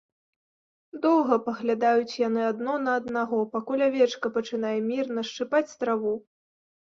[1.01, 6.15] Доўга паглядаюць яны адно на аднаго, пакуль авечка пачынае мірна шчыпаць траву.